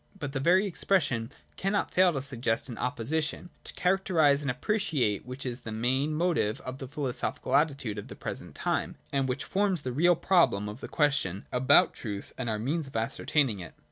[0.17, 5.27] But the very expression cannot fail to suggest an opposi tion, to characterise and appreciate
[5.27, 9.43] which is the main motive of the philosophical attitude of the present time, and which
[9.43, 13.75] forms the real problem of the question about truth and our means of ascertaining it.